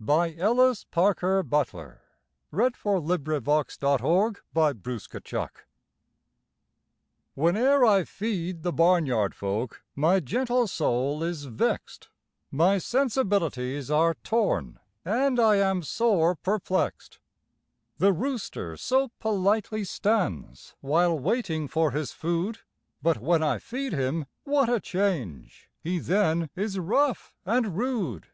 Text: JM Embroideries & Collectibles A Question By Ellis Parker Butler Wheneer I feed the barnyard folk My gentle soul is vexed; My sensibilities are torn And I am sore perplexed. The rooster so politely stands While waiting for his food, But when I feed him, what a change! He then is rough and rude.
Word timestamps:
JM 0.00 0.34
Embroideries 0.38 0.86
& 0.88 0.92
Collectibles 0.92 1.42
A 1.42 1.44
Question 1.50 1.90
By 2.52 2.70
Ellis 2.70 3.78
Parker 4.52 5.64
Butler 5.66 5.66
Wheneer 7.36 7.84
I 7.84 8.04
feed 8.04 8.62
the 8.62 8.72
barnyard 8.72 9.34
folk 9.34 9.82
My 9.96 10.20
gentle 10.20 10.68
soul 10.68 11.24
is 11.24 11.46
vexed; 11.46 12.08
My 12.52 12.78
sensibilities 12.78 13.90
are 13.90 14.14
torn 14.22 14.78
And 15.04 15.40
I 15.40 15.56
am 15.56 15.82
sore 15.82 16.36
perplexed. 16.36 17.18
The 17.98 18.12
rooster 18.12 18.76
so 18.76 19.08
politely 19.18 19.82
stands 19.82 20.76
While 20.80 21.18
waiting 21.18 21.66
for 21.66 21.90
his 21.90 22.12
food, 22.12 22.60
But 23.02 23.18
when 23.18 23.42
I 23.42 23.58
feed 23.58 23.92
him, 23.92 24.26
what 24.44 24.68
a 24.68 24.78
change! 24.78 25.68
He 25.80 25.98
then 25.98 26.48
is 26.54 26.78
rough 26.78 27.34
and 27.44 27.76
rude. 27.76 28.28